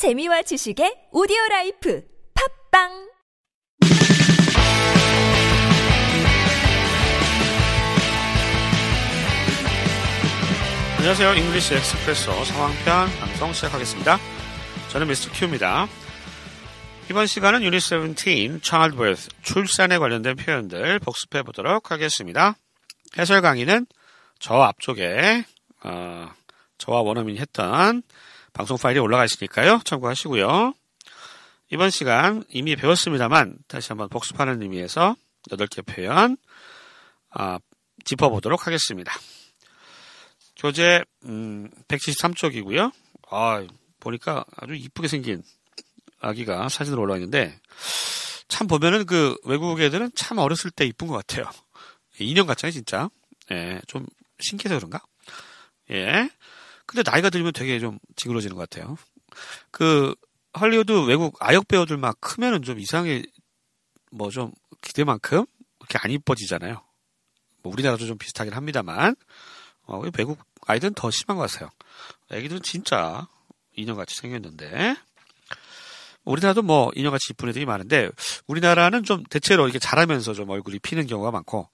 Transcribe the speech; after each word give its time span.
재미와 0.00 0.40
지식의 0.40 1.08
오디오 1.12 1.36
라이프 1.50 2.02
팟빵 2.70 2.88
안녕하세요. 10.96 11.34
English 11.34 11.74
Expresso 11.74 12.32
상황편 12.32 13.08
방송 13.20 13.52
시작하겠습니다. 13.52 14.16
저는 14.88 15.06
미스터 15.06 15.34
큐입니다. 15.34 15.86
이번 17.10 17.26
시간은 17.26 17.62
유닛 17.62 17.80
17 17.80 18.60
childbirth 18.62 19.28
출산에 19.42 19.98
관련된 19.98 20.36
표현들 20.36 20.98
복습해 21.00 21.42
보도록 21.42 21.90
하겠습니다. 21.90 22.56
해설 23.18 23.42
강의는 23.42 23.84
저 24.38 24.54
앞쪽에 24.62 25.44
어, 25.84 26.30
저와 26.78 27.02
원어민이 27.02 27.38
했던 27.38 28.02
방송 28.52 28.76
파일이 28.76 28.98
올라가 28.98 29.24
있으니까요. 29.24 29.80
참고하시고요. 29.84 30.74
이번 31.72 31.90
시간 31.90 32.44
이미 32.48 32.76
배웠습니다만 32.76 33.58
다시 33.68 33.88
한번 33.88 34.08
복습하는 34.08 34.60
의미에서 34.62 35.16
8개 35.50 35.86
표현 35.86 36.36
아, 37.30 37.58
짚어보도록 38.04 38.66
하겠습니다. 38.66 39.12
교재 40.56 41.02
음, 41.24 41.70
173쪽이고요. 41.88 42.92
아, 43.30 43.66
보니까 44.00 44.44
아주 44.56 44.74
이쁘게 44.74 45.08
생긴 45.08 45.42
아기가 46.20 46.68
사진으로 46.68 47.02
올라와 47.02 47.18
있는데 47.18 47.58
참 48.48 48.66
보면은 48.66 49.06
그 49.06 49.36
외국 49.44 49.80
애들은 49.80 50.10
참 50.14 50.38
어렸을 50.38 50.70
때 50.70 50.84
이쁜 50.84 51.06
것 51.06 51.14
같아요. 51.14 51.48
인형 52.18 52.46
같잖아요, 52.46 52.72
진짜. 52.72 53.08
예, 53.52 53.80
좀 53.86 54.04
신기해서 54.40 54.76
그런가? 54.76 55.02
예. 55.90 56.28
근데 56.90 57.08
나이가 57.08 57.30
들면 57.30 57.52
되게 57.52 57.78
좀 57.78 58.00
징그러지는 58.16 58.56
것 58.56 58.68
같아요. 58.68 58.98
그 59.70 60.12
할리우드 60.52 61.06
외국 61.06 61.36
아역 61.38 61.68
배우들 61.68 61.96
막 61.96 62.20
크면은 62.20 62.62
좀 62.62 62.80
이상하게 62.80 63.22
뭐좀 64.10 64.50
기대만큼 64.80 65.46
그렇게 65.78 65.98
안 66.02 66.10
이뻐지잖아요. 66.10 66.82
뭐 67.62 67.72
우리나라도 67.72 68.06
좀 68.06 68.18
비슷하긴 68.18 68.54
합니다만 68.54 69.14
어, 69.82 70.02
외국 70.18 70.40
아이들은 70.66 70.94
더 70.94 71.12
심한 71.12 71.36
것 71.36 71.48
같아요. 71.48 71.70
애기들은 72.32 72.62
진짜 72.62 73.28
인형같이 73.76 74.16
생겼는데 74.16 74.96
우리나라도 76.32 76.62
뭐 76.62 76.90
인형같이 76.94 77.28
이쁜 77.30 77.48
애들이 77.50 77.66
많은데 77.66 78.08
우리나라는 78.46 79.04
좀 79.04 79.24
대체로 79.30 79.64
이렇게 79.64 79.78
자라면서 79.78 80.32
좀 80.32 80.48
얼굴이 80.50 80.78
피는 80.78 81.06
경우가 81.06 81.30
많고 81.30 81.68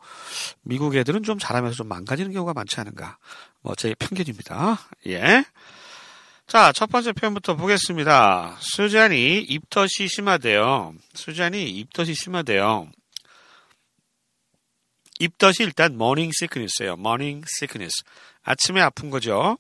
미국 0.63 0.97
애들은 0.97 1.23
좀 1.23 1.39
자라면서 1.39 1.77
좀 1.77 1.89
망가지는 1.89 2.33
경우가 2.33 2.53
많지 2.55 2.81
않은가 2.81 3.19
뭐 3.63 3.75
제 3.77 3.95
편견입니다. 3.95 4.79
예. 5.09 5.45
자, 6.47 6.73
첫 6.73 6.89
번째 6.89 7.13
표현부터 7.13 7.57
보겠습니다. 7.57 8.57
수잔이 8.61 9.39
입덧이 9.43 10.09
심하대요. 10.09 10.95
수잔이 11.15 11.69
입덧이 11.71 12.15
심하대요. 12.15 12.89
입덧이 15.19 15.57
일단 15.61 15.95
morning 15.95 16.33
sickness예요. 16.35 16.95
morning 16.95 17.45
sickness. 17.49 18.05
아침에 18.43 18.81
아픈 18.81 19.11
거죠. 19.11 19.59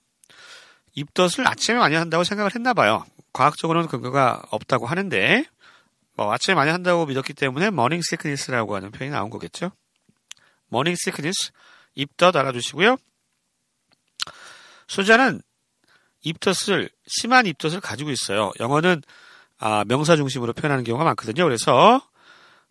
입덧을 0.94 1.46
아침에 1.46 1.78
많이 1.78 1.94
한다고 1.94 2.24
생각을 2.24 2.54
했나 2.54 2.72
봐요. 2.72 3.04
과학적으로는 3.36 3.88
근거가 3.88 4.42
없다고 4.50 4.86
하는데 4.86 5.44
뭐 6.14 6.32
아침에 6.32 6.54
많이 6.54 6.70
한다고 6.70 7.04
믿었기 7.04 7.34
때문에 7.34 7.66
morning 7.66 8.02
sickness라고 8.02 8.74
하는 8.74 8.90
표현이 8.90 9.12
나온 9.12 9.28
거겠죠. 9.28 9.72
morning 10.72 10.98
sickness 10.98 11.52
입덧 11.94 12.34
알아두시고요. 12.34 12.96
수자는 14.88 15.42
입덧을 16.22 16.88
심한 17.06 17.44
입덧을 17.46 17.80
가지고 17.80 18.10
있어요. 18.10 18.52
영어는 18.58 19.02
아, 19.58 19.84
명사 19.86 20.16
중심으로 20.16 20.54
표현하는 20.54 20.84
경우가 20.84 21.04
많거든요. 21.04 21.44
그래서 21.44 22.00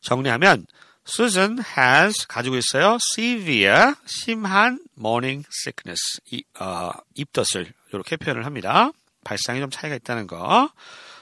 정리하면 0.01 0.65
Susan 1.07 1.59
has 1.77 2.25
가지고 2.27 2.55
있어요. 2.57 2.97
severe 3.15 3.93
심한 4.07 4.79
morning 4.97 5.47
sickness 5.47 6.21
이, 6.31 6.43
어, 6.59 6.89
입덧을 7.13 7.71
이렇게 7.93 8.17
표현을 8.17 8.47
합니다. 8.47 8.91
발상이 9.25 9.59
좀 9.59 9.69
차이가 9.69 9.95
있다는 9.95 10.27
거. 10.27 10.69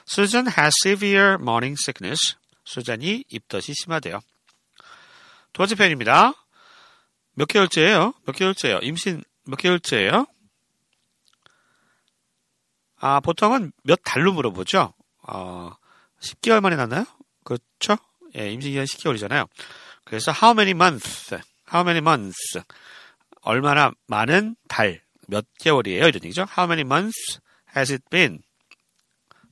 Susan 0.08 0.46
has 0.46 0.72
severe 0.84 1.34
morning 1.40 1.76
sickness. 1.80 2.36
수잔이 2.64 3.24
입덧이 3.28 3.74
심하대요. 3.74 4.20
두 5.52 5.58
번째 5.58 5.74
표현입니다. 5.74 6.32
몇 7.34 7.46
개월째예요? 7.46 8.14
몇 8.26 8.32
개월째예요? 8.36 8.78
임신 8.82 9.24
몇 9.44 9.56
개월째예요? 9.56 10.26
아, 13.00 13.20
보통은 13.20 13.72
몇 13.82 14.00
달로 14.04 14.32
물어보죠. 14.32 14.94
어, 15.26 15.72
10개월 16.20 16.60
만에 16.60 16.76
났나요? 16.76 17.04
그렇죠? 17.42 17.96
예, 18.36 18.50
임신 18.50 18.70
기간 18.70 18.84
10개월이잖아요. 18.86 19.48
그래서 20.04 20.32
how 20.32 20.52
many 20.52 20.70
months? 20.70 21.34
how 21.72 21.82
many 21.86 21.98
months? 21.98 22.60
얼마나 23.42 23.92
많은 24.06 24.56
달, 24.68 25.02
몇 25.28 25.44
개월이에요? 25.58 26.08
이런 26.08 26.14
얘기죠. 26.24 26.46
how 26.56 26.70
many 26.70 26.80
months 26.80 27.40
has 27.76 27.92
it 27.92 28.04
been? 28.10 28.40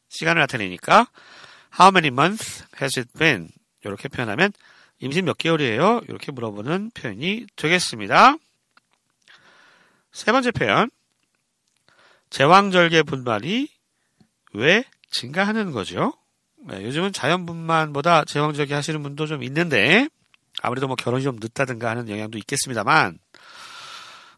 시간을 0.09 0.41
나타내니까 0.41 1.07
how 1.79 1.91
many 1.91 2.09
months 2.09 2.65
has 2.81 2.99
it 2.99 3.11
been? 3.19 3.51
이렇게 3.85 4.09
표현하면 4.09 4.53
임신 5.01 5.25
몇 5.25 5.37
개월이에요? 5.39 6.03
이렇게 6.09 6.31
물어보는 6.31 6.93
표현이 6.95 7.47
되겠습니다. 7.57 8.37
세 10.13 10.31
번째 10.31 10.51
표현. 10.53 10.91
제왕절개 12.31 13.03
분만이 13.03 13.69
왜 14.55 14.85
증가하는 15.11 15.73
거죠? 15.73 16.15
네, 16.67 16.85
요즘은 16.85 17.13
자연 17.13 17.45
분만보다 17.47 18.25
제왕절개 18.25 18.73
하시는 18.75 19.03
분도 19.03 19.27
좀 19.27 19.43
있는데 19.43 20.09
아무래도 20.63 20.87
뭐 20.87 20.95
결혼이 20.97 21.25
좀 21.25 21.37
늦다든가 21.41 21.91
하는 21.91 22.09
영향도 22.09 22.39
있겠습니다만 22.39 23.19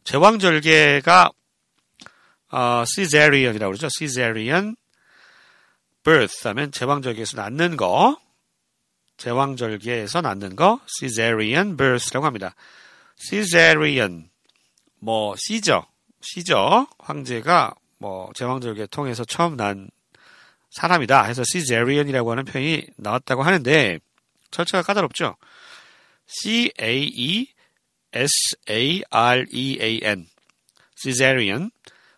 제왕절개가 0.04 1.30
어, 2.54 2.84
Caesarean이라고 2.86 3.72
그러죠. 3.72 3.88
Caesarean 3.88 4.76
birth 6.04 6.46
하면 6.46 6.70
제왕절개에서 6.70 7.36
낳는 7.36 7.76
거 7.76 8.16
제왕절개에서 9.16 10.20
낳는 10.20 10.54
거 10.54 10.78
Caesarean 10.86 11.76
birth라고 11.76 12.26
합니다. 12.26 12.54
Caesarean 13.16 14.30
뭐 15.00 15.34
C죠. 15.36 15.84
C죠. 16.20 16.86
황제가 17.00 17.74
뭐 17.98 18.30
제왕절개 18.36 18.86
통해서 18.86 19.24
처음 19.24 19.56
난 19.56 19.90
사람이다 20.70 21.24
해서 21.24 21.42
Caesarean이라고 21.50 22.30
하는 22.30 22.44
표현이 22.44 22.86
나왔다고 22.98 23.42
하는데 23.42 23.98
철자가 24.52 24.82
까다롭죠. 24.82 25.36
C 26.28 26.70
A 26.80 27.02
E 27.12 27.52
S 28.12 28.30
A 28.70 29.02
R 29.10 29.44
E 29.50 29.78
A 29.80 30.00
N 30.04 30.28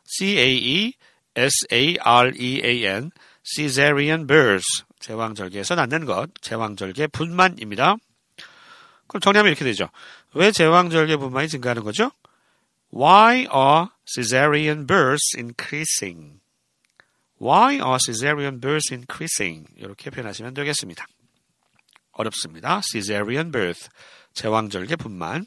Caesarean 0.06 0.36
C 0.36 0.38
A 0.38 0.56
E 0.56 0.94
S 1.34 1.66
A 1.72 1.96
R 2.00 2.32
E 2.34 2.60
A 2.64 2.86
N 2.86 3.10
Caesarean 3.44 4.26
birth 4.26 4.84
제왕절개에서 5.00 5.74
낳는 5.74 6.04
것 6.04 6.30
제왕절개 6.40 7.08
분만입니다. 7.08 7.96
그럼 9.06 9.20
정리하면 9.20 9.50
이렇게 9.50 9.64
되죠. 9.64 9.88
왜 10.34 10.50
제왕절개 10.50 11.16
분만이 11.16 11.48
증가하는 11.48 11.84
거죠? 11.84 12.10
Why 12.92 13.46
are 13.52 13.88
Caesarean 14.06 14.86
births 14.86 15.36
increasing? 15.36 16.40
Why 17.40 17.74
are 17.74 17.98
Caesarean 18.04 18.60
births 18.60 18.92
increasing? 18.92 19.66
이렇게 19.76 20.10
표현하시면 20.10 20.54
되겠습니다. 20.54 21.06
어렵습니다. 22.12 22.80
Caesarean 22.90 23.52
birth, 23.52 23.88
제왕절개 24.32 24.96
분만. 24.96 25.46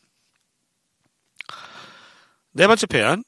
네 2.51 2.67
번째 2.67 2.85
표현, 2.87 3.23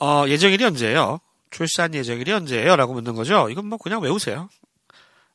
어, 0.00 0.24
예정일이 0.26 0.64
언제예요? 0.64 1.20
출산 1.50 1.94
예정일이 1.94 2.32
언제예요? 2.32 2.76
라고 2.76 2.94
묻는 2.94 3.14
거죠. 3.14 3.48
이건 3.50 3.66
뭐 3.66 3.78
그냥 3.78 4.00
외우세요. 4.00 4.48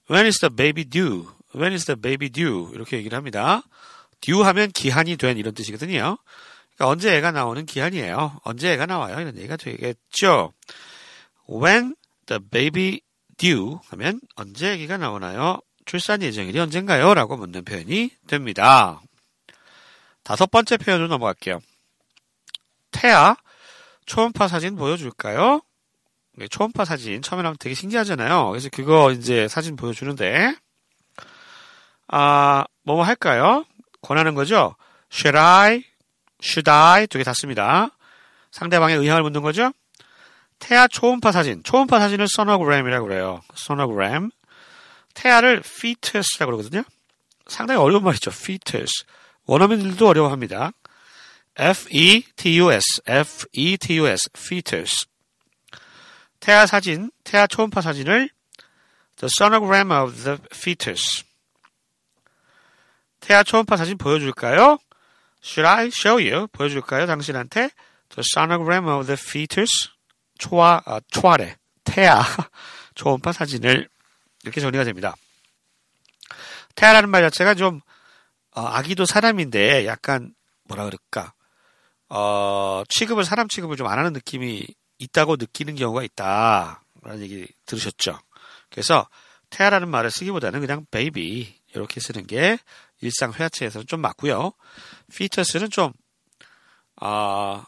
When 0.10 0.26
is 0.26 0.40
the 0.40 0.54
baby 0.54 0.86
due? 0.86 1.26
When 1.56 1.72
is 1.74 1.86
the 1.86 2.00
baby 2.00 2.30
due? 2.30 2.70
이렇게 2.74 2.98
얘기를 2.98 3.16
합니다. 3.16 3.64
due 4.22 4.42
하면 4.42 4.72
기한이 4.72 5.18
된 5.18 5.38
이런 5.38 5.54
뜻이거든요. 5.54 6.18
그러니까 6.76 6.92
언제 6.92 7.16
애가 7.16 7.32
나오는 7.32 7.66
기한이에요. 7.66 8.40
언제 8.44 8.74
애가 8.74 8.86
나와요? 8.86 9.20
이런 9.20 9.38
얘기가 9.38 9.56
되겠죠. 9.56 10.54
When 11.50 11.96
the 12.26 12.42
baby 12.50 13.02
due 13.38 13.76
하면 13.90 14.20
언제 14.36 14.74
아기가 14.74 14.98
나오나요? 14.98 15.60
출산 15.86 16.22
예정일이 16.22 16.60
언젠가요? 16.60 17.14
라고 17.14 17.38
묻는 17.38 17.64
표현이 17.64 18.12
됩니다. 18.28 19.02
다섯 20.24 20.50
번째 20.50 20.78
표현으로 20.78 21.08
넘어갈게요. 21.08 21.60
태아 22.92 23.36
초음파 24.06 24.48
사진 24.48 24.76
보여줄까요? 24.76 25.62
네, 26.38 26.48
초음파 26.48 26.86
사진 26.86 27.22
처음에 27.22 27.44
나오면 27.44 27.58
되게 27.60 27.76
신기하잖아요. 27.76 28.50
그래서 28.50 28.70
그거 28.72 29.12
이제 29.12 29.48
사진 29.48 29.76
보여주는데 29.76 30.56
아 32.08 32.66
뭐뭐 32.84 33.04
할까요? 33.04 33.66
권하는 34.02 34.36
거죠. 34.36 34.76
Should 35.12 35.38
I? 35.38 35.84
Should 36.44 36.70
I? 36.70 37.08
두 37.08 37.18
개 37.18 37.24
다 37.24 37.34
씁니다. 37.34 37.90
상대방의 38.52 38.98
의향을 38.98 39.24
묻는 39.24 39.42
거죠. 39.42 39.72
태아 40.60 40.88
초음파 40.88 41.32
사진, 41.32 41.64
초음파 41.64 42.00
사진을 42.00 42.28
소노그램이라고 42.28 43.08
그래요. 43.08 43.42
소노그램. 43.56 44.32
태아를 45.14 45.62
fetus라고 45.66 46.52
그러거든요. 46.52 46.84
상당히 47.48 47.80
어려운 47.82 48.04
말이죠. 48.04 48.32
fetus. 48.32 49.06
원어민들도 49.46 50.08
어려워합니다. 50.08 50.72
F-E-T-U-S, 51.58 53.02
F-E-T-U-S, 53.06 54.30
fetus. 54.36 55.08
태아 56.40 56.66
사진, 56.66 57.12
태아 57.24 57.48
초음파 57.48 57.82
사진을 57.82 58.30
the 59.18 59.30
sonogram 59.40 59.92
of 59.92 60.24
the 60.24 60.38
fetus. 60.54 61.24
태아 63.22 63.44
초음파 63.44 63.78
사진 63.78 63.98
보여줄까요? 63.98 64.78
Should 65.44 65.68
I 65.68 65.88
show 65.88 66.22
you? 66.22 66.48
보여줄까요? 66.48 67.06
당신한테 67.06 67.70
the 68.10 68.24
sonogram 68.36 68.88
of 68.88 69.06
the 69.08 69.18
fetus. 69.20 69.90
초아, 70.38 70.82
아, 70.86 71.00
초아래. 71.10 71.56
태아 71.86 72.22
초음파 72.96 73.32
사진을 73.32 73.88
이렇게 74.44 74.60
정리가 74.60 74.84
됩니다. 74.84 75.16
태아라는 76.76 77.10
말 77.10 77.22
자체가 77.24 77.56
좀 77.56 77.80
어, 78.52 78.62
아기도 78.62 79.06
사람인데 79.06 79.86
약간 79.86 80.34
뭐라 80.64 80.86
그럴까 80.86 81.34
어, 82.10 82.84
취급을 82.90 83.26
사람 83.26 83.48
취급을 83.48 83.78
좀 83.78 83.88
안 83.88 83.98
하는 84.00 84.14
느낌이 84.14 84.66
있다고 85.00 85.36
느끼는 85.38 85.76
경우가 85.76 86.04
있다라는 86.04 87.22
얘기 87.22 87.48
들으셨죠. 87.66 88.20
그래서 88.70 89.08
태아라는 89.50 89.90
말을 89.90 90.12
쓰기보다는 90.12 90.60
그냥 90.62 90.86
베이비 90.92 91.54
이렇게 91.74 92.00
쓰는 92.00 92.26
게 92.28 92.58
일상 93.02 93.34
회화체에서는 93.34 93.88
좀 93.88 94.02
맞고요. 94.02 94.54
피터스는 95.16 95.70
좀 95.70 95.92
아, 96.98 97.66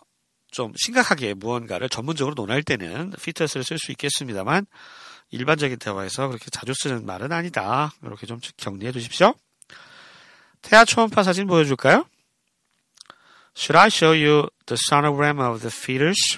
좀 0.51 0.71
심각하게 0.77 1.33
무언가를 1.33 1.89
전문적으로 1.89 2.33
논할 2.35 2.63
때는 2.63 3.11
피터스를 3.21 3.63
쓸 3.63 3.77
수 3.77 3.91
있겠습니다만 3.91 4.65
일반적인 5.29 5.77
대화에서 5.79 6.27
그렇게 6.29 6.49
자주 6.49 6.73
쓰는 6.73 7.05
말은 7.05 7.31
아니다. 7.33 7.91
이렇게 8.01 8.25
좀 8.25 8.39
격리해 8.55 8.91
두십시오. 8.93 9.33
태아 10.61 10.85
초음파 10.85 11.23
사진 11.23 11.47
보여줄까요? 11.47 12.05
Should 13.57 13.75
I 13.75 13.88
show 13.88 14.13
you 14.13 14.48
the 14.68 14.77
sonogram 14.77 15.39
of 15.39 15.62
the 15.62 15.71
fetus? 15.74 16.38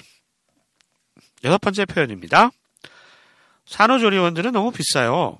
여섯 1.44 1.58
번째 1.58 1.84
표현입니다. 1.84 2.50
산후조리원들은 3.66 4.52
너무 4.52 4.72
비싸요. 4.72 5.38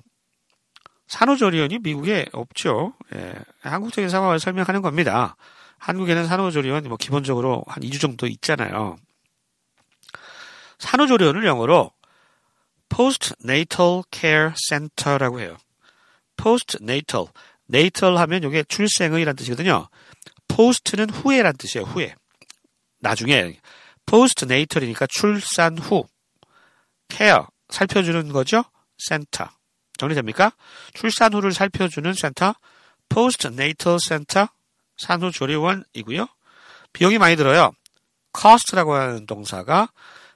산후조리원이 1.07 1.79
미국에 1.79 2.27
없죠. 2.33 2.93
예, 3.15 3.33
한국적인 3.61 4.11
상황을 4.11 4.39
설명하는 4.39 4.83
겁니다. 4.83 5.35
한국에는 5.79 6.27
산후조리원 6.27 6.83
뭐 6.83 6.97
기본적으로 6.97 7.63
한 7.65 7.81
2주 7.81 7.99
정도 7.99 8.27
있잖아요. 8.27 8.97
산후조리원을 10.77 11.47
영어로 11.47 11.91
Postnatal 12.89 14.03
Care 14.11 14.51
Center라고 14.55 15.39
해요. 15.39 15.57
Postnatal, 16.37 17.29
natal 17.73 18.17
하면 18.17 18.43
이게 18.43 18.63
출생의란 18.63 19.35
뜻이거든요. 19.35 19.89
Post는 20.61 21.09
후에란 21.09 21.57
뜻이에요. 21.57 21.87
후에. 21.87 22.13
나중에 22.99 23.59
postnatal이니까 24.05 25.07
출산 25.09 25.75
후. 25.79 26.05
care 27.09 27.41
살펴주는 27.69 28.31
거죠. 28.31 28.63
center. 28.99 29.49
정리됩니까? 29.97 30.51
출산 30.93 31.33
후를 31.33 31.51
살펴주는 31.51 32.13
센터. 32.13 32.53
postnatal 33.09 33.97
center 34.07 34.47
산후조리원이고요. 34.97 36.27
비용이 36.93 37.17
많이 37.17 37.35
들어요. 37.35 37.71
cost라고 38.39 38.93
하는 38.93 39.25
동사가 39.25 39.89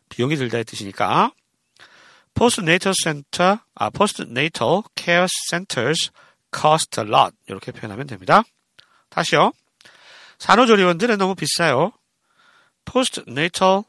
비용이 0.10 0.38
들다의 0.38 0.63
뜻이니까 0.63 1.31
postnatal 2.33 2.94
center, 3.00 3.57
아, 3.75 3.92
postnatal 3.92 4.81
care 4.95 5.27
centers 5.50 6.10
cost 6.51 7.00
a 7.00 7.07
lot 7.07 7.36
이렇게 7.48 7.72
표현하면 7.72 8.07
됩니다. 8.07 8.44
다시요. 9.10 9.51
산후조리원들은 10.40 11.18
너무 11.18 11.36
비싸요. 11.36 11.92
postnatal 12.86 13.84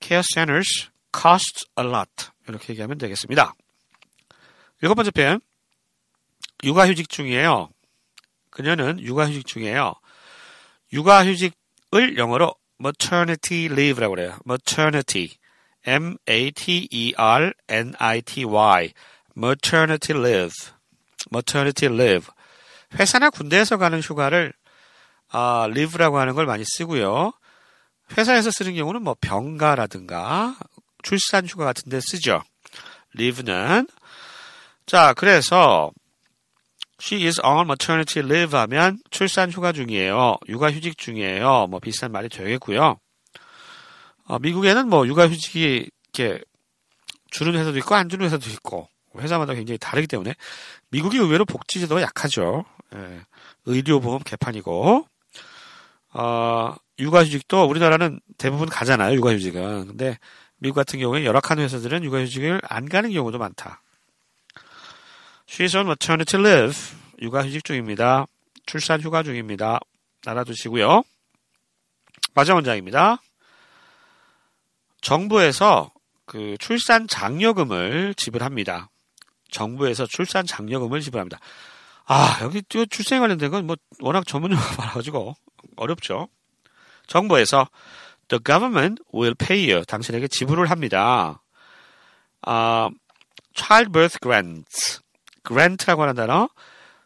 care 0.00 0.22
centers 0.34 0.88
cost 1.16 1.66
a 1.78 1.86
lot 1.86 2.30
이렇게 2.48 2.72
얘기하면 2.72 2.98
되겠습니다. 2.98 3.54
일곱 4.82 4.94
번째 4.94 5.10
표현 5.10 5.40
육아휴직 6.64 7.08
중이에요. 7.08 7.70
그녀는 8.50 9.00
육아휴직 9.00 9.46
중이에요. 9.46 9.94
육아휴직을 10.92 12.18
영어로 12.18 12.54
maternity 12.80 13.66
leave라고 13.66 14.14
그래요. 14.14 14.38
maternity 14.46 15.36
M-A-T-E-R-N-I-T-Y 15.86 16.22
maternity 19.36 20.18
leave 20.20 20.54
maternity 21.32 21.94
leave 21.94 22.26
회사나 22.94 23.30
군대에서 23.30 23.76
가는 23.78 24.00
휴가를 24.00 24.52
아, 25.32 25.66
live라고 25.70 26.18
하는 26.18 26.34
걸 26.34 26.46
많이 26.46 26.64
쓰고요. 26.64 27.32
회사에서 28.16 28.50
쓰는 28.50 28.74
경우는 28.74 29.02
뭐 29.02 29.14
병가라든가 29.20 30.56
출산 31.02 31.46
휴가 31.46 31.64
같은 31.64 31.88
데 31.90 32.00
쓰죠. 32.00 32.42
live는 33.14 33.86
자, 34.86 35.14
그래서 35.16 35.90
she 37.00 37.24
is 37.24 37.40
on 37.44 37.66
maternity 37.66 38.28
leave 38.28 38.58
하면 38.58 38.98
출산 39.10 39.50
휴가 39.50 39.72
중이에요. 39.72 40.36
육아 40.48 40.70
휴직 40.70 40.98
중이에요. 40.98 41.68
뭐 41.68 41.80
비슷한 41.80 42.12
말이 42.12 42.28
되겠고요. 42.28 42.98
어, 44.24 44.38
미국에는 44.38 44.88
뭐 44.88 45.06
육아 45.06 45.28
휴직이 45.28 45.88
이렇게 46.12 46.42
주는 47.30 47.54
회사도 47.54 47.78
있고 47.78 47.94
안 47.94 48.08
주는 48.08 48.24
회사도 48.26 48.50
있고 48.50 48.88
회사마다 49.16 49.54
굉장히 49.54 49.78
다르기 49.78 50.06
때문에 50.06 50.34
미국이 50.90 51.18
의외로 51.18 51.44
복지제도가 51.44 52.02
약하죠. 52.02 52.64
예, 52.94 53.20
의료보험 53.66 54.22
개판이고 54.24 55.06
어, 56.12 56.74
육아휴직도 56.98 57.64
우리나라는 57.64 58.20
대부분 58.38 58.68
가잖아요. 58.68 59.14
육아휴직은 59.16 59.86
근데 59.88 60.18
미국 60.58 60.74
같은 60.76 60.98
경우에 60.98 61.24
열악한 61.24 61.58
회사들은 61.58 62.04
육아휴직을 62.04 62.60
안 62.68 62.88
가는 62.88 63.10
경우도 63.12 63.38
많다. 63.38 63.82
She's 65.48 65.74
on 65.74 65.86
maternity 65.86 66.44
leave. 66.44 66.96
육아휴직 67.22 67.64
중입니다. 67.64 68.26
출산 68.66 69.00
휴가 69.00 69.22
중입니다. 69.22 69.78
알아두시고요. 70.26 71.02
마지막 72.34 72.56
문장입니다. 72.56 73.20
정부에서 75.00 75.90
그 76.26 76.56
출산 76.60 77.08
장려금을 77.08 78.14
지불합니다. 78.14 78.90
정부에서 79.50 80.06
출산 80.06 80.46
장려금을 80.46 81.00
지불합니다. 81.00 81.40
아, 82.06 82.38
여기 82.42 82.62
또 82.68 82.86
출생 82.86 83.20
관련된 83.20 83.50
건 83.50 83.66
뭐 83.66 83.76
워낙 84.00 84.26
전문 84.26 84.52
용어가 84.52 84.76
많아가지고 84.76 85.34
어렵죠. 85.76 86.28
정부에서 87.06 87.68
the 88.28 88.40
government 88.44 89.02
will 89.14 89.34
pay 89.34 89.70
you 89.70 89.84
당신에게 89.84 90.28
지불을 90.28 90.70
합니다. 90.70 91.42
아, 92.42 92.88
childbirth 93.54 94.18
grants, 94.22 95.00
grant라고 95.46 96.02
하는 96.02 96.14
단어 96.14 96.48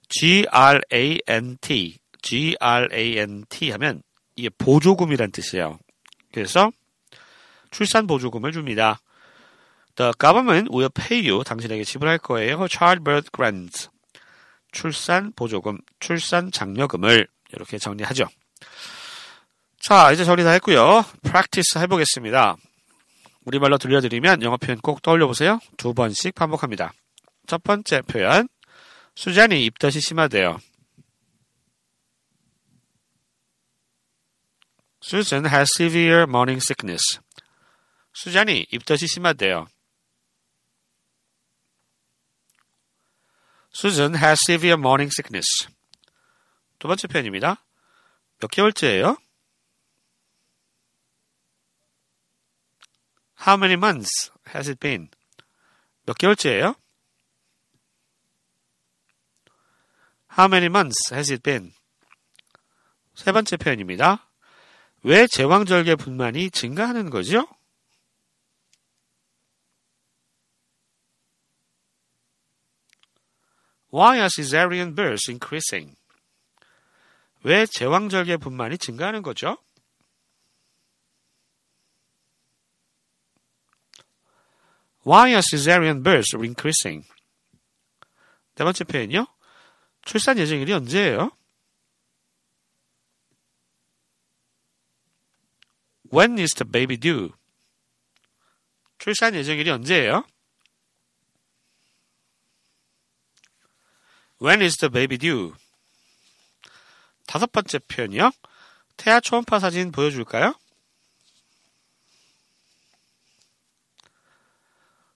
G-R-A-N-T, 0.08 1.98
G-R-A-N-T 2.22 3.70
하면 3.70 4.02
이게 4.36 4.48
보조금이란 4.50 5.32
뜻이에요. 5.32 5.78
그래서 6.32 6.70
출산 7.70 8.06
보조금을 8.06 8.52
줍니다. 8.52 9.00
The 9.96 10.12
government 10.18 10.70
will 10.72 10.90
pay 10.90 11.28
you. 11.28 11.44
당신에게 11.44 11.84
지불할 11.84 12.18
거예요. 12.18 12.66
Childbirth 12.68 13.30
grants. 13.34 13.88
출산 14.72 15.32
보조금, 15.34 15.78
출산 16.00 16.50
장려금을 16.50 17.28
이렇게 17.52 17.78
정리하죠. 17.78 18.26
자, 19.86 20.10
이제 20.12 20.24
정리 20.24 20.42
다 20.44 20.50
했고요. 20.52 21.04
practice 21.20 21.78
해보겠습니다. 21.82 22.56
우리말로 23.44 23.76
들려드리면 23.76 24.40
영어 24.40 24.56
표현 24.56 24.80
꼭 24.80 25.02
떠올려 25.02 25.26
보세요. 25.26 25.60
두 25.76 25.92
번씩 25.92 26.34
반복합니다. 26.34 26.94
첫 27.46 27.62
번째 27.62 28.00
표현. 28.00 28.48
수잔이 29.14 29.62
입덧이 29.66 30.00
심하대요. 30.00 30.56
Susan 35.02 35.44
has 35.44 35.68
severe 35.78 36.22
morning 36.22 36.64
sickness. 36.64 37.20
수잔이 38.14 38.66
입덧이 38.70 39.06
심하대요. 39.06 39.66
Susan 43.76 44.16
has 44.16 44.40
severe 44.48 44.78
morning 44.80 45.12
sickness. 45.14 45.68
두 46.78 46.88
번째 46.88 47.06
표현입니다. 47.06 47.62
몇 48.40 48.50
개월째예요? 48.50 49.18
How 53.46 53.58
many 53.58 53.74
months 53.74 54.30
has 54.54 54.70
it 54.70 54.80
been? 54.80 55.10
몇 56.06 56.16
개월째예요? 56.16 56.76
How 60.38 60.48
many 60.48 60.66
months 60.66 61.12
has 61.12 61.30
it 61.30 61.42
been? 61.42 61.74
세 63.14 63.32
번째 63.32 63.58
표현입니다. 63.58 64.30
왜 65.02 65.26
제왕절개 65.26 65.96
분만이 65.96 66.52
증가하는 66.52 67.10
거죠? 67.10 67.46
Why 73.92 74.16
are 74.16 74.30
cesarean 74.34 74.94
births 74.94 75.30
increasing? 75.30 75.94
왜 77.42 77.66
제왕절개 77.66 78.38
분만이 78.38 78.78
증가하는 78.78 79.20
거죠? 79.20 79.58
Why 85.04 85.34
are 85.34 85.42
cesarean 85.42 86.02
births 86.02 86.34
increasing? 86.34 87.06
네 88.54 88.64
번째 88.64 88.84
표현이요. 88.84 89.26
출산 90.02 90.38
예정일이 90.38 90.72
언제예요? 90.72 91.30
When 96.10 96.38
is 96.38 96.54
the 96.54 96.70
baby 96.70 96.96
due? 96.96 97.32
출산 98.98 99.34
예정일이 99.34 99.70
언제예요? 99.70 100.24
When 104.40 104.62
is 104.62 104.76
the 104.76 104.90
baby 104.90 105.18
due? 105.18 105.52
다섯 107.26 107.50
번째 107.52 107.78
표현이요. 107.78 108.30
태아 108.96 109.20
초음파 109.20 109.58
사진 109.58 109.92
보여줄까요? 109.92 110.54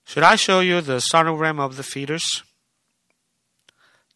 Should 0.08 0.24
I 0.24 0.36
show 0.36 0.60
you 0.60 0.80
the 0.80 1.02
sonogram 1.12 1.60
of 1.60 1.76
the 1.76 1.84
fetus? 1.84 2.42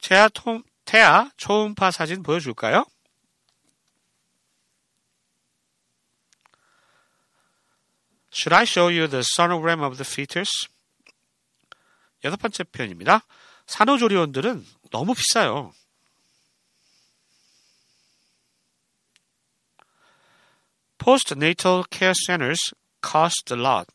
태아, 0.00 0.30
토, 0.30 0.62
태아 0.87 1.30
초음파 1.37 1.90
사진 1.90 2.22
보여줄까요? 2.22 2.87
Should 8.32 8.54
I 8.54 8.62
show 8.62 8.88
you 8.88 9.06
the 9.06 9.22
sonogram 9.37 9.82
of 9.82 9.99
the 9.99 10.08
fetus? 10.08 10.50
여섯 12.25 12.38
번째 12.38 12.64
표현입니다. 12.64 13.26
산후조리원들은 13.66 14.64
너무 14.90 15.12
비싸요. 15.12 15.75
Postnatal 20.96 21.84
care 21.90 22.14
centers 22.26 22.72
cost 23.02 23.52
a 23.52 23.61
lot. 23.61 23.92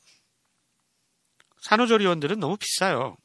산후조리원들은 1.68 2.40
너무 2.40 2.56
비싸요. 2.56 3.18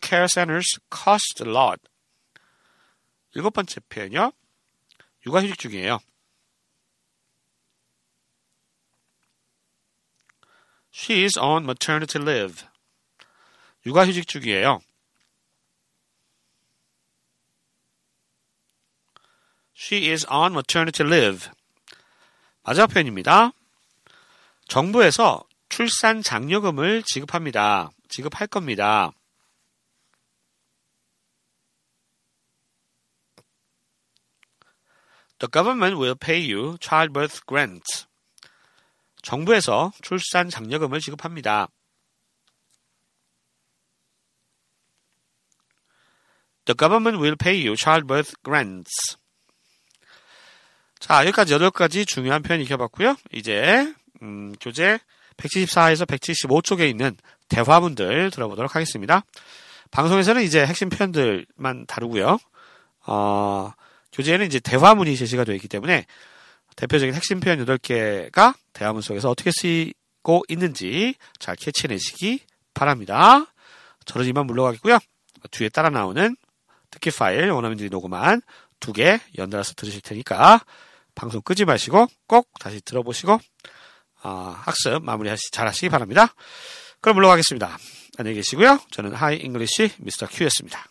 Care 0.00 0.28
centers 0.28 0.78
cost 0.88 1.42
a 1.44 1.50
lot. 1.50 1.82
일곱 3.34 3.50
번째 3.50 3.80
표현이요. 3.88 4.32
육아휴직 5.26 5.58
중이에요. 5.58 5.98
She 10.92 11.24
is 11.24 11.38
on 11.38 11.64
maternity 11.64 12.22
leave. 12.22 12.66
육아휴직 13.84 14.26
중이에요. 14.28 14.80
She 19.80 20.10
is 20.10 20.26
on 20.28 20.54
maternity 20.54 21.06
leave. 21.06 21.50
마지막 22.64 22.88
표현입니다. 22.88 23.52
정부에서 24.66 25.44
출산 25.68 26.20
장려금을 26.20 27.04
지급합니다. 27.04 27.90
지급할 28.08 28.48
겁니다. 28.48 29.12
The 35.38 35.48
government 35.48 35.96
will 35.96 36.16
pay 36.16 36.52
you 36.52 36.76
childbirth 36.80 37.42
grants. 37.46 38.08
정부에서 39.22 39.92
출산 40.02 40.50
장려금을 40.50 40.98
지급합니다. 40.98 41.68
The 46.64 46.76
government 46.76 47.22
will 47.22 47.36
pay 47.36 47.64
you 47.64 47.76
childbirth 47.78 48.34
grants. 48.42 49.16
자, 50.98 51.22
여기까지 51.22 51.54
8가지 51.54 52.06
중요한 52.06 52.42
표현 52.42 52.60
익혀봤고요. 52.60 53.16
이제 53.32 53.92
음, 54.22 54.54
교재 54.60 54.98
174에서 55.36 56.06
175쪽에 56.06 56.88
있는 56.88 57.16
대화문들 57.48 58.30
들어보도록 58.30 58.74
하겠습니다. 58.74 59.24
방송에서는 59.90 60.42
이제 60.42 60.66
핵심 60.66 60.88
표현들만 60.88 61.86
다루고요. 61.86 62.38
어, 63.06 63.72
교재에는 64.12 64.44
이제 64.46 64.58
대화문이 64.60 65.16
제시가 65.16 65.44
되어 65.44 65.54
있기 65.54 65.68
때문에 65.68 66.04
대표적인 66.76 67.14
핵심 67.14 67.40
표현 67.40 67.64
8개가 67.64 68.54
대화문 68.72 69.00
속에서 69.02 69.30
어떻게 69.30 69.50
쓰이고 69.52 70.44
있는지 70.48 71.14
잘 71.38 71.56
캐치해내시기 71.56 72.40
바랍니다. 72.74 73.46
저는 74.04 74.26
이만 74.26 74.46
물러가겠고요. 74.46 74.98
뒤에 75.50 75.68
따라 75.68 75.90
나오는 75.90 76.36
듣기 76.90 77.10
파일 77.10 77.50
원어민들이 77.50 77.88
녹음한 77.88 78.42
두 78.80 78.92
개 78.92 79.18
연달아서 79.36 79.74
들으실 79.74 80.00
테니까 80.00 80.60
방송 81.18 81.42
끄지 81.42 81.64
마시고 81.64 82.06
꼭 82.28 82.48
다시 82.60 82.80
들어보시고 82.80 83.38
어, 84.22 84.28
학습 84.28 85.02
마무리 85.02 85.34
잘 85.50 85.66
하시기 85.66 85.88
바랍니다. 85.88 86.32
그럼 87.00 87.16
물러가겠습니다. 87.16 87.76
안녕히 88.18 88.36
계시고요. 88.36 88.78
저는 88.92 89.14
Hi 89.14 89.36
English 89.38 89.96
미스터 89.98 90.26
큐였습니다. 90.28 90.84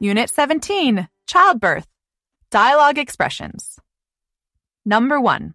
Unit 0.00 0.32
17 0.32 1.08
Childbirth 1.26 1.88
Dialogue 2.50 2.98
Expressions 2.98 3.80
Number 4.86 5.20
1 5.20 5.54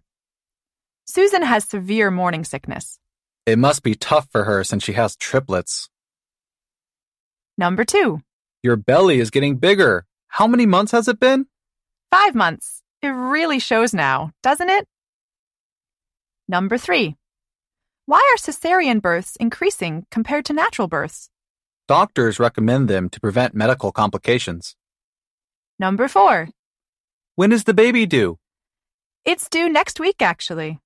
Susan 1.06 1.42
has 1.42 1.64
severe 1.64 2.10
morning 2.10 2.44
sickness. 2.44 2.98
It 3.46 3.58
must 3.58 3.82
be 3.82 3.94
tough 3.94 4.28
for 4.30 4.44
her 4.44 4.62
since 4.62 4.84
she 4.84 4.92
has 4.92 5.16
triplets. 5.16 5.88
Number 7.58 7.84
2 7.84 8.20
Your 8.66 8.74
belly 8.74 9.20
is 9.20 9.30
getting 9.30 9.58
bigger. 9.58 10.06
How 10.26 10.48
many 10.48 10.66
months 10.66 10.90
has 10.90 11.06
it 11.06 11.20
been? 11.20 11.46
Five 12.10 12.34
months. 12.34 12.82
It 13.00 13.10
really 13.10 13.60
shows 13.60 13.94
now, 13.94 14.32
doesn't 14.42 14.68
it? 14.68 14.88
Number 16.48 16.76
3 16.76 17.14
Why 18.06 18.18
are 18.18 18.36
cesarean 18.36 19.00
births 19.00 19.36
increasing 19.36 20.04
compared 20.10 20.44
to 20.46 20.52
natural 20.52 20.88
births? 20.88 21.30
Doctors 21.86 22.40
recommend 22.40 22.88
them 22.88 23.08
to 23.10 23.20
prevent 23.20 23.54
medical 23.54 23.92
complications. 23.92 24.74
Number 25.78 26.08
4 26.08 26.48
When 27.36 27.52
is 27.52 27.62
the 27.62 27.74
baby 27.74 28.04
due? 28.04 28.36
It's 29.24 29.48
due 29.48 29.68
next 29.68 30.00
week, 30.00 30.20
actually. 30.20 30.80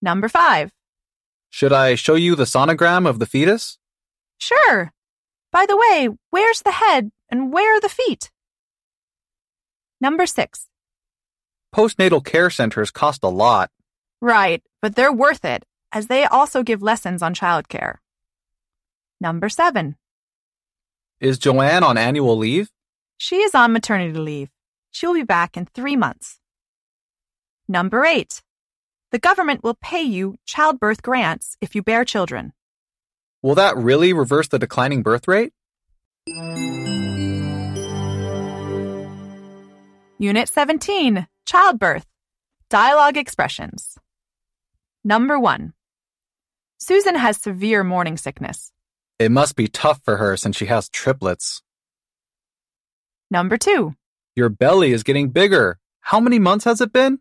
Number 0.00 0.28
5 0.28 0.70
Should 1.50 1.72
I 1.72 1.96
show 1.96 2.14
you 2.14 2.36
the 2.36 2.44
sonogram 2.54 3.04
of 3.08 3.18
the 3.18 3.26
fetus? 3.26 3.78
Sure. 4.38 4.92
By 5.56 5.64
the 5.64 5.82
way, 5.84 6.10
where's 6.28 6.60
the 6.60 6.70
head 6.70 7.10
and 7.30 7.50
where 7.50 7.78
are 7.78 7.80
the 7.80 7.88
feet? 7.88 8.30
Number 10.02 10.26
6 10.26 10.68
Postnatal 11.74 12.22
care 12.22 12.50
centers 12.50 12.90
cost 12.90 13.24
a 13.24 13.28
lot. 13.28 13.70
Right, 14.20 14.62
but 14.82 14.96
they're 14.96 15.10
worth 15.10 15.46
it, 15.46 15.64
as 15.92 16.08
they 16.08 16.26
also 16.26 16.62
give 16.62 16.82
lessons 16.82 17.22
on 17.22 17.32
childcare. 17.32 17.94
Number 19.18 19.48
7 19.48 19.96
Is 21.20 21.38
Joanne 21.38 21.82
on 21.82 21.96
annual 21.96 22.36
leave? 22.36 22.68
She 23.16 23.36
is 23.36 23.54
on 23.54 23.72
maternity 23.72 24.18
leave. 24.18 24.50
She 24.90 25.06
will 25.06 25.14
be 25.14 25.22
back 25.22 25.56
in 25.56 25.64
three 25.64 25.96
months. 25.96 26.38
Number 27.66 28.04
8 28.04 28.42
The 29.10 29.18
government 29.18 29.64
will 29.64 29.78
pay 29.80 30.02
you 30.02 30.36
childbirth 30.44 31.00
grants 31.00 31.56
if 31.62 31.74
you 31.74 31.82
bear 31.82 32.04
children. 32.04 32.52
Will 33.42 33.54
that 33.54 33.76
really 33.76 34.12
reverse 34.12 34.48
the 34.48 34.58
declining 34.58 35.02
birth 35.02 35.28
rate? 35.28 35.52
Unit 40.18 40.48
17 40.48 41.26
Childbirth 41.44 42.06
Dialogue 42.70 43.16
Expressions 43.16 43.98
Number 45.04 45.38
1 45.38 45.74
Susan 46.78 47.14
has 47.14 47.36
severe 47.36 47.84
morning 47.84 48.16
sickness. 48.16 48.72
It 49.18 49.30
must 49.30 49.56
be 49.56 49.68
tough 49.68 50.00
for 50.04 50.16
her 50.16 50.36
since 50.36 50.56
she 50.56 50.66
has 50.66 50.88
triplets. 50.88 51.62
Number 53.30 53.56
2 53.58 53.94
Your 54.34 54.48
belly 54.48 54.92
is 54.92 55.02
getting 55.02 55.30
bigger. 55.30 55.78
How 56.00 56.20
many 56.20 56.38
months 56.38 56.64
has 56.64 56.80
it 56.80 56.92
been? 56.92 57.18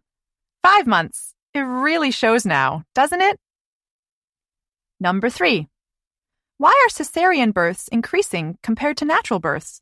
Five 0.64 0.88
months. 0.88 1.34
It 1.54 1.60
really 1.62 2.12
shows 2.12 2.46
now, 2.46 2.84
doesn't 2.96 3.22
it? 3.22 3.40
Number 5.00 5.30
3 5.30 5.68
Why 6.58 6.70
are 6.72 6.90
cesarean 6.90 7.54
births 7.54 7.88
increasing 7.90 8.58
compared 8.64 8.98
to 8.98 9.06
natural 9.06 9.40
births? 9.40 9.82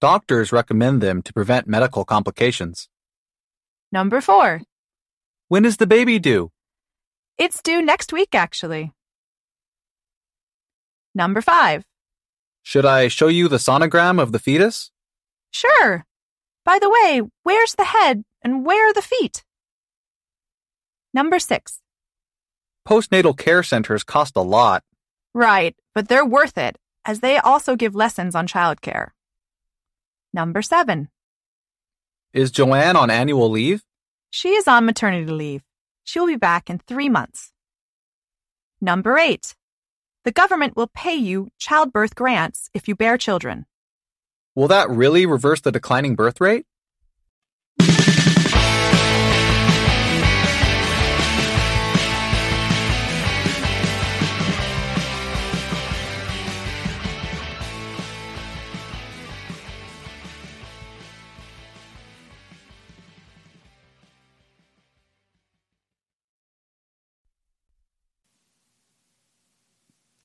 Doctors 0.00 0.52
recommend 0.52 1.02
them 1.02 1.22
to 1.22 1.32
prevent 1.32 1.66
medical 1.68 2.04
complications. 2.04 2.88
Number 3.92 4.20
4 4.20 4.62
When 5.48 5.64
is 5.64 5.76
the 5.76 5.86
baby 5.86 6.18
due? 6.18 6.50
It's 7.38 7.60
due 7.62 7.82
next 7.82 8.12
week, 8.12 8.34
actually. 8.34 8.92
Number 11.14 11.40
5 11.42 11.84
Should 12.62 12.86
I 12.86 13.08
show 13.08 13.28
you 13.28 13.48
the 13.48 13.56
sonogram 13.58 14.20
of 14.20 14.32
the 14.32 14.38
fetus? 14.38 14.90
Sure. 15.50 16.06
By 16.64 16.78
the 16.78 16.90
way, 16.90 17.22
where's 17.42 17.74
the 17.74 17.84
head 17.84 18.24
And 18.42 18.64
where 18.64 18.88
are 18.88 18.94
the 18.94 19.02
feet? 19.02 19.44
Number 21.12 21.38
six. 21.38 21.80
Postnatal 22.86 23.36
care 23.36 23.62
centers 23.62 24.04
cost 24.04 24.36
a 24.36 24.42
lot. 24.42 24.82
Right, 25.36 25.76
but 25.94 26.08
they're 26.08 26.24
worth 26.24 26.56
it, 26.56 26.78
as 27.04 27.20
they 27.20 27.36
also 27.36 27.76
give 27.76 27.94
lessons 27.94 28.34
on 28.34 28.46
childcare. 28.46 29.08
Number 30.32 30.62
seven. 30.62 31.10
Is 32.32 32.50
Joanne 32.50 32.96
on 32.96 33.10
annual 33.10 33.50
leave? 33.50 33.84
She 34.30 34.54
is 34.54 34.66
on 34.66 34.86
maternity 34.86 35.30
leave. 35.30 35.62
She 36.04 36.18
will 36.18 36.26
be 36.26 36.36
back 36.36 36.70
in 36.70 36.78
three 36.78 37.10
months. 37.10 37.52
Number 38.80 39.18
eight. 39.18 39.54
The 40.24 40.32
government 40.32 40.74
will 40.74 40.86
pay 40.86 41.16
you 41.16 41.50
childbirth 41.58 42.14
grants 42.14 42.70
if 42.72 42.88
you 42.88 42.96
bear 42.96 43.18
children. 43.18 43.66
Will 44.54 44.68
that 44.68 44.88
really 44.88 45.26
reverse 45.26 45.60
the 45.60 45.70
declining 45.70 46.14
birth 46.14 46.40
rate? 46.40 46.64